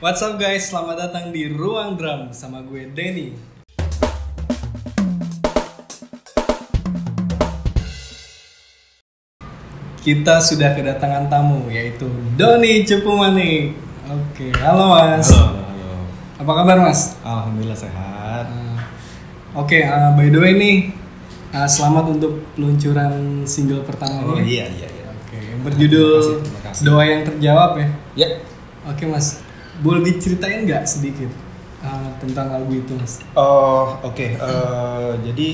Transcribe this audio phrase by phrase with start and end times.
[0.00, 3.32] What's up guys, selamat datang di Ruang Drum sama gue Denny.
[9.98, 12.06] Kita sudah kedatangan tamu yaitu
[12.38, 13.74] Doni Cepumani.
[14.06, 15.34] Oke, halo Mas.
[15.34, 15.90] Halo, halo.
[16.38, 17.18] Apa kabar Mas?
[17.26, 18.46] Alhamdulillah sehat.
[18.46, 18.78] Uh,
[19.58, 20.76] Oke, uh, by the way nih
[21.50, 24.62] uh, selamat untuk peluncuran single pertama Oh ini.
[24.62, 25.06] iya iya iya.
[25.10, 26.82] Oke, yang berjudul Terima kasih, terima kasih.
[26.86, 27.88] Doa yang terjawab ya.
[28.14, 28.28] Ya.
[28.86, 29.42] Oke Mas,
[29.80, 31.28] boleh diceritain nggak sedikit
[31.84, 33.20] uh, tentang lagu itu Mas?
[33.36, 34.26] Oh oke.
[34.36, 35.48] Eh, jadi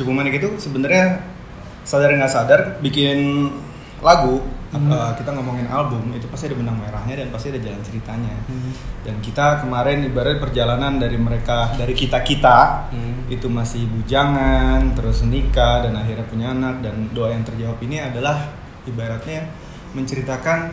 [0.00, 1.20] Cukup Manik itu sebenarnya
[1.82, 3.50] sadar nggak sadar bikin
[4.00, 4.40] lagu.
[4.70, 4.86] Hmm.
[4.86, 8.38] eh, kita ngomongin album itu pasti ada benang merahnya dan pasti ada jalan ceritanya.
[8.46, 8.70] Hmm.
[9.02, 13.26] Dan kita kemarin ibarat perjalanan dari mereka dari kita kita Hmm.
[13.26, 18.46] itu masih bujangan terus nikah dan akhirnya punya anak dan doa yang terjawab ini adalah
[18.86, 19.50] ibaratnya
[19.90, 20.70] menceritakan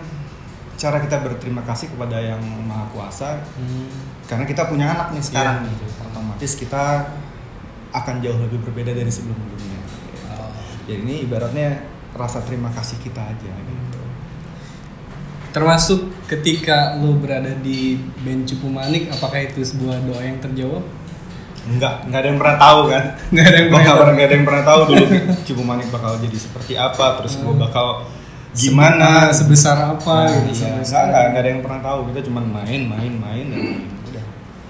[0.77, 3.89] cara kita berterima kasih kepada yang maha kuasa Hmm.
[4.23, 5.73] karena kita punya anak nih sekarang Iya.
[5.73, 5.75] nih
[6.05, 6.83] otomatis kita
[7.89, 9.81] akan jauh lebih berbeda dari sebelum sebelumnya
[10.29, 10.53] Oh.
[10.85, 11.81] jadi ini ibaratnya
[12.13, 13.99] rasa terima kasih kita aja gitu
[15.47, 20.85] Termasuk ketika lo berada di band Cupu Manik, apakah itu sebuah doa yang terjawab?
[21.65, 24.79] Enggak, enggak ada yang pernah tahu kan Nggak ada yang pernah ada yang pernah tahu
[24.85, 25.05] dulu
[25.49, 27.63] Cukup Manik bakal jadi seperti apa terus gua Hmm.
[27.63, 27.87] bakal
[28.57, 31.07] gimana sebesar apa Nah, gitu iya, sekarang.
[31.07, 33.61] enggak, enggak ada yang pernah tahu kita cuma main main main dan
[34.03, 34.25] udah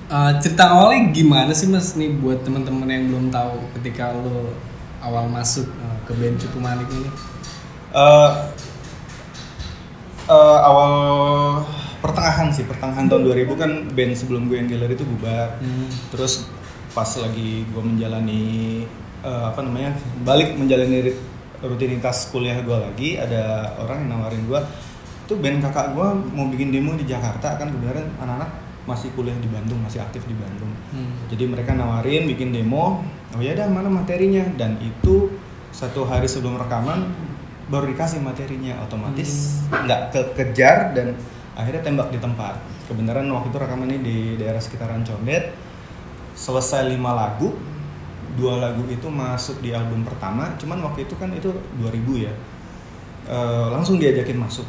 [0.07, 4.55] Uh, cerita awalnya gimana sih mas nih buat teman-teman yang belum tahu ketika lo
[4.99, 7.11] awal masuk uh, ke band Cupu Manik ini?
[7.89, 8.31] Eh,
[10.27, 10.93] eh, awal
[11.97, 15.88] pertengahan sih pertengahan tahun 2000 kan band sebelum gue yang Gallery itu bubar Hmm.
[16.08, 16.47] terus
[16.91, 18.83] pas lagi gue menjalani
[19.21, 19.91] eh, apa namanya
[20.23, 21.11] balik menjalani
[21.63, 24.59] rutinitas kuliah gue lagi ada orang yang nawarin gue
[25.27, 28.52] tuh band kakak gue mau bikin demo di Jakarta kan kebenaran anak-anak
[28.88, 30.72] masih kuliah di Bandung masih aktif di Bandung.
[30.95, 31.27] Hmm.
[31.27, 33.03] jadi mereka nawarin bikin demo
[33.36, 34.47] oh ya dah mana materinya?
[34.55, 35.36] Dan itu
[35.76, 37.11] satu hari sebelum rekaman
[37.67, 41.20] baru dikasih materinya otomatis nggak kekejar dan
[41.58, 42.55] akhirnya tembak di tempat.
[42.87, 45.52] Kebenaran waktu itu rekaman ini di daerah sekitaran Condet
[46.37, 47.52] selesai lima lagu
[48.36, 51.48] dua lagu itu masuk di album pertama cuman waktu itu kan itu
[51.80, 52.33] 2000 ya.
[53.27, 54.64] Eh, langsung diajakin masuk.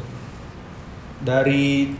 [1.23, 1.91] Dari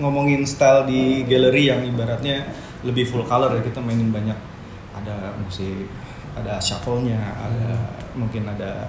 [0.00, 2.48] ngomongin style di galeri yang ibaratnya
[2.84, 4.36] lebih full color ya kita mainin banyak.
[4.96, 5.88] Ada musik
[6.32, 7.76] ada shuffle-nya ada
[8.16, 8.88] mungkin ada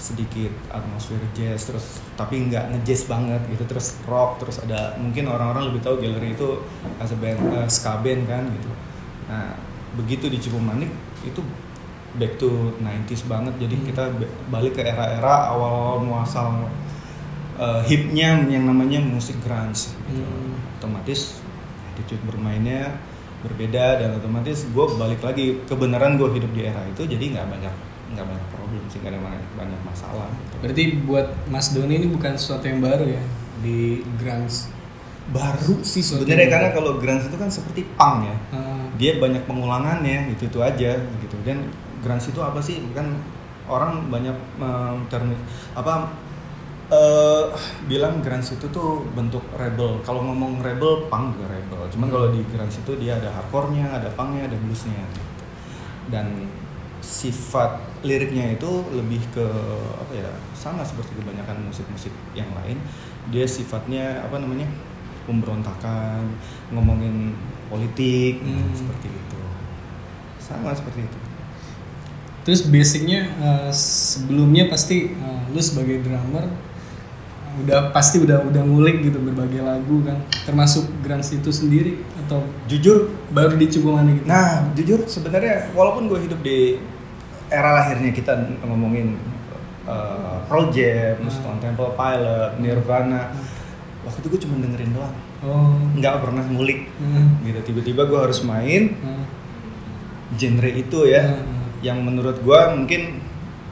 [0.00, 3.64] sedikit atmosfer jazz terus tapi nggak ngejazz banget gitu.
[3.68, 6.56] Terus rock terus ada mungkin orang-orang lebih tahu galeri itu
[6.96, 8.72] as a band eh, ska band kan gitu.
[9.28, 10.90] Nah begitu di Cukup Manik
[11.22, 11.40] itu
[12.12, 13.86] back to 90s banget jadi Hmm.
[13.86, 16.66] kita ba- balik ke era-era awal muasal
[17.56, 20.18] eh, hipnya yang namanya musik grunge gitu.
[20.18, 20.56] Hmm.
[20.76, 21.38] otomatis
[21.88, 22.96] attitude bermainnya
[23.40, 27.74] berbeda dan otomatis gue balik lagi kebenaran gue hidup di era itu jadi nggak banyak
[28.10, 30.54] nggak banyak problem sih nggak ada banyak, banyak masalah gitu.
[30.58, 33.22] Berarti buat Mas Doni ini bukan sesuatu yang baru ya
[33.60, 33.78] di
[34.16, 34.72] grunge.
[35.30, 40.28] baru sih sebenarnya karena kalau grunge itu kan seperti punk ya Uh, dia banyak pengulangannya
[40.36, 41.72] itu itu aja gitu dan
[42.04, 43.08] grunge itu apa sih kan
[43.64, 45.32] orang banyak eh, term
[45.72, 46.12] apa
[46.90, 47.44] eh
[47.86, 52.14] bilang grunge itu tuh bentuk rebel kalau ngomong rebel punk juga rebel cuman Hmm.
[52.18, 55.44] kalau di grunge itu dia ada hardcore-nya ada punknya ada bluesnya gitu.
[56.12, 56.26] dan
[57.00, 59.46] sifat liriknya itu lebih ke
[59.96, 62.76] apa ya sama seperti kebanyakan musik-musik yang lain
[63.32, 64.68] dia sifatnya apa namanya
[65.24, 66.26] pemberontakan
[66.74, 67.32] ngomongin
[67.70, 68.74] politik Hmm.
[68.74, 69.38] seperti itu
[70.42, 71.18] sama seperti itu
[72.42, 76.50] terus basicnya uh, sebelumnya pasti uh, lu sebagai drummer
[77.60, 81.92] udah pasti udah udah ngulik gitu berbagai lagu kan termasuk grunge itu sendiri
[82.26, 83.84] atau jujur baru di gitu?
[84.24, 86.78] nah jujur sebenarnya walaupun gue hidup di
[87.50, 88.32] era lahirnya kita
[88.62, 89.18] ngomongin
[89.84, 91.30] uh, Pearl Jam, Hmm.
[91.30, 93.34] Stone Temple Pilot, Nirvana
[94.06, 97.40] waktu itu gue cuma dengerin doang oh nggak pernah ngulik Hmm.
[97.42, 99.24] gitu tiba-tiba gue harus main Hmm.
[100.36, 101.80] genre itu ya Hmm.
[101.80, 103.18] yang menurut gua mungkin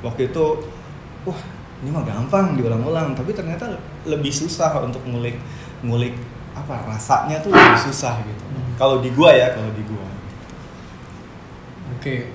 [0.00, 0.44] waktu itu
[1.22, 1.40] wah
[1.78, 5.36] ini mah gampang diulang-ulang tapi ternyata lebih susah untuk ngulik
[5.84, 6.16] ngulik
[6.56, 8.72] apa rasanya tuh lebih susah gitu Hmm.
[8.74, 10.06] kalau di gua ya kalau di gua
[11.98, 12.30] Oke,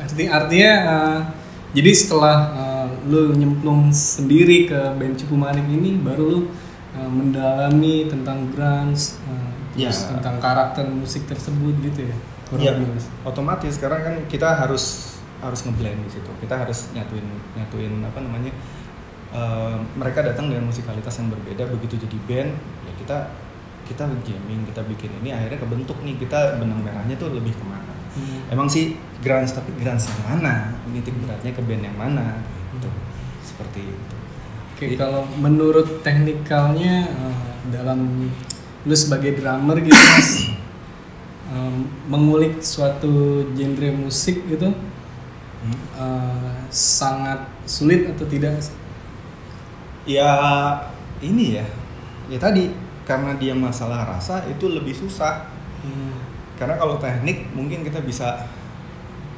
[0.00, 1.18] arti artinya uh,
[1.76, 6.40] jadi setelah uh, lu nyemplung sendiri ke band Cupu Manik ini, baru lu
[6.96, 9.92] uh, mendalami tentang grunge, uh, Ya.
[9.92, 12.16] terus tentang karakter musik tersebut gitu ya.
[12.56, 12.72] Iya,
[13.28, 16.30] otomatis sekarang kan kita harus harus ngeblend di situ.
[16.40, 17.26] Kita harus nyatuin
[17.58, 18.52] nyatuin apa namanya
[19.36, 21.68] eh, mereka datang dengan musikalitas yang berbeda.
[21.68, 22.50] Begitu jadi band
[22.88, 23.18] ya kita
[23.86, 26.16] kita jamming kita bikin ini akhirnya kebentuk nih.
[26.16, 27.92] Kita benang merahnya tuh lebih ke mana.
[28.16, 28.48] Hmm.
[28.48, 30.72] emang sih grunge tapi grunge yang mana?
[30.88, 32.40] Titik beratnya ke band yang mana?
[32.72, 32.88] Gitu.
[33.44, 34.16] Seperti itu
[34.76, 37.36] Oke, kalau menurut teknikalnya eh,
[37.72, 38.28] dalam
[38.84, 40.52] lu sebagai drummer gitu Mas,
[41.52, 44.68] em, mengulik suatu genre musik gitu
[45.56, 45.72] Hmm.
[45.98, 48.60] eh, sangat sulit atau tidak?
[50.06, 50.30] ya
[51.18, 51.66] ini ya
[52.30, 52.70] ya tadi
[53.02, 56.14] karena dia masalah rasa itu lebih susah Hmm.
[56.58, 58.46] karena kalau teknik mungkin kita bisa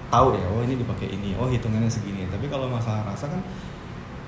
[0.09, 3.43] tahu ya oh ini dipakai ini oh hitungannya segini tapi kalau masalah rasa kan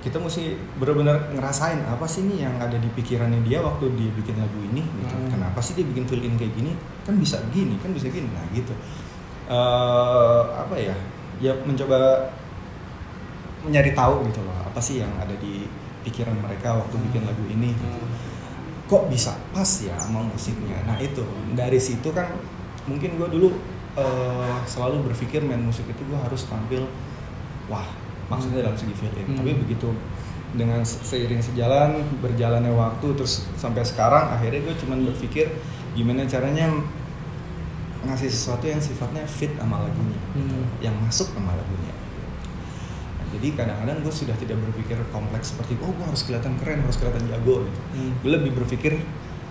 [0.01, 4.41] kita mesti benar-benar ngerasain apa sih nih yang ada di pikirannya dia waktu dia bikin
[4.41, 5.15] lagu ini gitu.
[5.15, 5.29] Hmm.
[5.29, 6.73] kenapa sih dia bikin fill in kayak gini?
[7.05, 8.25] Kan bisa gini kan bisa gini.
[8.33, 8.73] Nah gitu.
[9.53, 10.97] Eh, apa ya?
[11.41, 12.33] Ya mencoba
[13.61, 15.69] mencari tahu gitu loh apa sih yang ada di
[16.01, 17.85] pikiran mereka waktu bikin lagu ini gitu.
[17.85, 18.09] Hmm.
[18.89, 20.81] kok bisa pas ya sama musiknya?
[20.89, 21.23] Nah itu.
[21.53, 22.27] Dari situ kan
[22.89, 23.53] mungkin gue dulu
[24.01, 26.89] eh, selalu berpikir main musik itu gue harus tampil
[27.69, 27.87] wah
[28.31, 29.37] maksudnya dalam segi in Hmm.
[29.37, 29.91] tapi begitu
[30.51, 35.47] dengan se- seiring sejalan berjalannya waktu terus sampai sekarang akhirnya gue cuman berpikir
[35.93, 36.71] gimana caranya
[38.01, 40.65] ngasih sesuatu yang sifatnya fit sama lagunya Hmm.
[40.81, 41.93] yang masuk sama lagunya
[43.13, 46.97] Nah, jadi kadang-kadang gue sudah tidak berpikir kompleks seperti oh gue harus kelihatan keren harus
[46.97, 48.13] kelihatan jago gitu Hmm.
[48.17, 48.97] gue lebih berpikir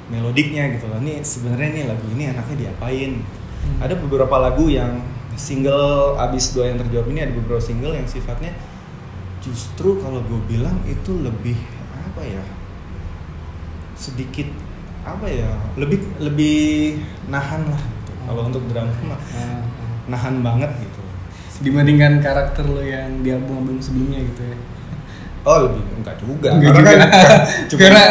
[0.09, 3.11] melodiknya gitu loh nih sebenarnya nih lagu ini enaknya diapain
[3.59, 3.79] Hmm.
[3.79, 5.03] ada beberapa lagu yang
[5.35, 8.51] single abis doa yang terjawab ini ada beberapa single yang sifatnya
[9.39, 11.55] justru kalau gue bilang itu lebih
[12.05, 12.43] apa ya
[13.95, 14.47] sedikit
[15.01, 16.59] apa ya lebih lebih
[17.27, 19.61] nahan lah gitu kalau untuk drama mah Ah, ah.
[20.07, 21.01] nahan banget gitu
[21.59, 24.57] dibandingkan karakter lo yang di album-album sebelumnya gitu ya.
[25.43, 26.95] oh lebih enggak juga Enggak karena juga.
[26.95, 27.39] kan
[27.69, 28.09] cuma Karena-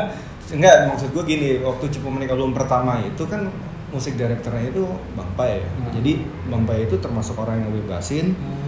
[0.56, 3.52] enggak maksud gue gini waktu Cipu Menik album pertama itu kan
[3.88, 5.92] musik direkturnya itu Bang Pai ya Hmm.
[5.92, 6.12] jadi
[6.46, 8.65] Bang Pai itu termasuk orang yang bebasin Hmm.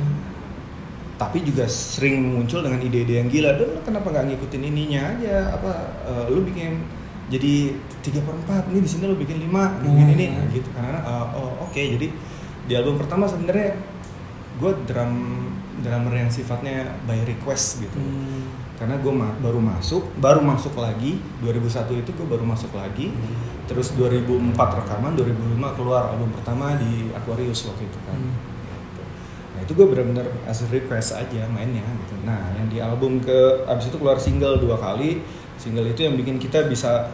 [1.18, 3.58] Tapi juga sering muncul dengan ide-ide yang gila.
[3.58, 5.52] Dan lu kenapa nggak ngikutin ininya aja?
[5.58, 5.70] Apa
[6.06, 6.78] eh, lu bikin
[7.28, 10.14] jadi tiga per empat ini di sini lu bikin lima bikin Hmm.
[10.14, 10.26] ini.
[10.30, 10.68] Nah, gitu.
[10.70, 12.06] Karena eh, oh oke jadi
[12.64, 13.74] di album pertama sebenarnya
[14.58, 15.12] gue drum
[15.78, 17.98] drummer yang sifatnya by request gitu.
[17.98, 18.46] Hmm.
[18.78, 19.10] karena gue
[19.42, 23.10] baru masuk baru masuk lagi 2001 itu gue baru masuk lagi.
[23.66, 28.14] Terus 2004 rekaman 2005 keluar album pertama di Aquarius waktu itu kan.
[28.14, 28.34] Hmm.
[29.58, 32.14] Nah itu gue benar-benar as a request aja mainnya gitu.
[32.22, 35.18] Nah yang di album ke abis itu keluar single dua kali.
[35.58, 37.10] Single itu yang bikin kita bisa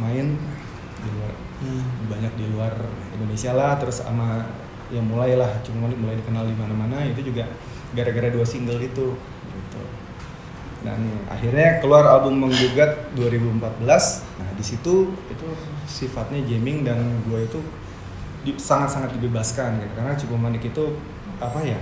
[0.00, 0.32] main
[1.04, 2.10] di luar Hmm.
[2.12, 2.76] banyak di luar
[3.14, 4.42] Indonesia lah terus sama
[4.92, 7.48] yang mulai lah cuma mulai dikenal di mana-mana itu juga
[7.96, 9.16] gara-gara dua single itu
[9.54, 9.82] gitu.
[10.84, 13.80] Dan akhirnya keluar album menggugat 2014
[14.36, 15.46] nah di situ itu
[15.88, 17.62] sifatnya jamming dan gue itu
[18.60, 19.92] sangat-sangat dibebaskan gitu.
[19.96, 20.84] Karena Cipu Manik itu
[21.44, 21.78] apa ya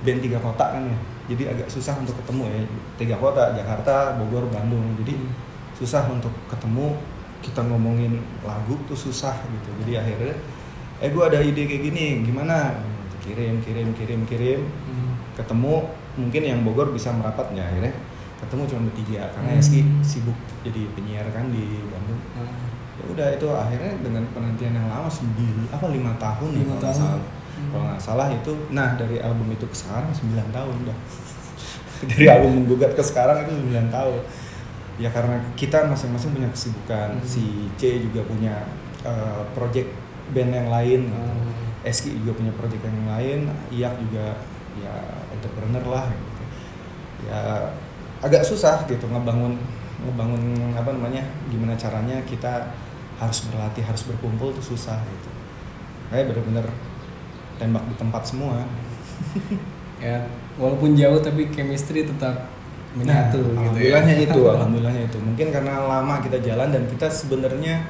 [0.00, 0.98] band tiga kota kan ya
[1.28, 2.60] jadi agak susah untuk ketemu ya
[2.96, 5.30] tiga kota Jakarta Bogor Bandung jadi Hmm.
[5.76, 6.98] susah untuk ketemu
[7.38, 10.34] kita ngomongin lagu tuh susah gitu jadi akhirnya
[10.98, 12.74] eh gue ada ide kayak gini gimana
[13.20, 15.14] kirim kirim kirim kirim Hmm.
[15.34, 15.86] ketemu
[16.16, 17.94] mungkin yang Bogor bisa merapat ya akhirnya
[18.38, 19.62] ketemu cuma bertiga karena Hmm.
[19.62, 22.50] Eski sibuk jadi penyiar kan di Bandung Ah.
[22.98, 26.82] ya udah itu akhirnya dengan penantian yang lama sembilan apa lima tahun ya Lima nggak
[26.90, 27.18] tahun.
[27.58, 27.70] Hmm.
[27.74, 30.98] kalau nggak salah itu nah dari album itu ke sekarang 9 tahun udah
[32.14, 34.22] dari album menggugat ke sekarang itu 9 tahun
[34.98, 37.26] ya karena kita masing-masing punya kesibukan Hmm.
[37.26, 38.66] si C juga punya
[39.02, 39.90] uh, project
[40.34, 41.18] band yang lain gitu.
[41.18, 41.46] Ah.
[41.88, 44.34] Eski juga punya project yang lain Iyak juga
[44.78, 44.94] ya
[45.30, 46.42] entrepreneur lah gitu
[47.30, 47.70] ya
[48.22, 49.58] agak susah gitu ngebangun
[50.02, 52.70] ngebangun apa namanya gimana caranya kita
[53.18, 55.30] harus berlatih harus berkumpul tuh susah gitu
[56.10, 56.66] kayak bener-bener
[57.58, 58.64] tembak di tempat semua.
[59.98, 60.22] Ya
[60.54, 62.46] walaupun jauh tapi chemistry tetap
[62.94, 63.98] menyatu gitu ya.
[63.98, 65.18] Nah, alhamdulillahnya itu alhamdulillahnya itu.
[65.18, 67.82] Mungkin karena lama kita jalan dan kita sebenarnya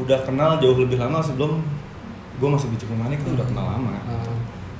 [0.00, 1.60] udah kenal jauh lebih lama sebelum
[2.40, 3.92] gue masuk di Cipumanik itu udah kenal lama.
[4.08, 4.32] Ah.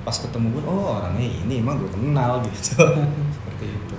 [0.05, 2.81] pas ketemu pun oh orangnya ini emang gue kenal gitu.
[3.37, 3.94] Seperti itu